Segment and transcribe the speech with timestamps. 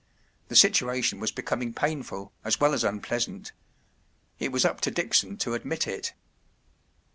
[0.47, 3.51] The situation was becoming painful, as well as unpleasant.
[4.39, 6.13] It was up to Dickson .to admit it.